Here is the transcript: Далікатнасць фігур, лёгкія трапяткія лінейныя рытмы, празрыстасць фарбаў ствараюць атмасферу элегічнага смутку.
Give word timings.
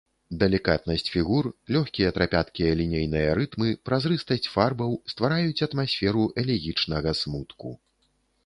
Далікатнасць 0.41 1.11
фігур, 1.15 1.49
лёгкія 1.75 2.13
трапяткія 2.15 2.71
лінейныя 2.79 3.35
рытмы, 3.41 3.69
празрыстасць 3.91 4.49
фарбаў 4.55 4.91
ствараюць 5.15 5.63
атмасферу 5.69 6.23
элегічнага 6.45 7.11
смутку. 7.25 7.69